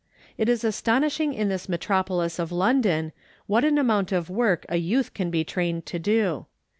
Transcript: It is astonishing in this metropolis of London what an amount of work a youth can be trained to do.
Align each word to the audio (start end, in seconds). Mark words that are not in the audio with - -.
It 0.35 0.49
is 0.49 0.63
astonishing 0.63 1.31
in 1.31 1.49
this 1.49 1.69
metropolis 1.69 2.39
of 2.39 2.51
London 2.51 3.11
what 3.45 3.63
an 3.63 3.77
amount 3.77 4.11
of 4.11 4.31
work 4.31 4.65
a 4.67 4.77
youth 4.77 5.13
can 5.13 5.29
be 5.29 5.43
trained 5.43 5.85
to 5.85 5.99
do. 5.99 6.47